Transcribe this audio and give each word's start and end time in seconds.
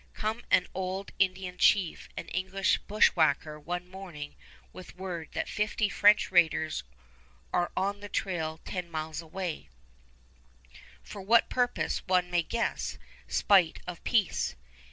Come 0.15 0.41
an 0.49 0.65
old 0.73 1.11
Indian 1.19 1.59
chief 1.59 2.09
and 2.17 2.27
an 2.27 2.33
English 2.33 2.79
bushwhacker 2.87 3.59
one 3.59 3.87
morning 3.87 4.33
with 4.73 4.95
word 4.97 5.29
that 5.33 5.47
fifty 5.47 5.89
French 5.89 6.31
raiders 6.31 6.83
are 7.53 7.71
on 7.77 7.99
the 7.99 8.09
trail 8.09 8.59
ten 8.65 8.89
miles 8.89 9.21
away; 9.21 9.69
for 11.03 11.21
what 11.21 11.51
purpose 11.51 11.99
one 12.07 12.31
may 12.31 12.41
guess, 12.41 12.97
spite 13.27 13.79
of 13.85 14.03
peace. 14.03 14.55